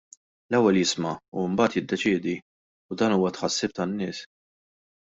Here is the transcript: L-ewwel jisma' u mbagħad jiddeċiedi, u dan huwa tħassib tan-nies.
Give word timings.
L-ewwel 0.53 0.79
jisma' 0.79 1.11
u 1.35 1.43
mbagħad 1.51 1.77
jiddeċiedi, 1.79 2.35
u 2.95 3.01
dan 3.03 3.17
huwa 3.19 3.33
tħassib 3.39 3.81
tan-nies. 3.81 4.27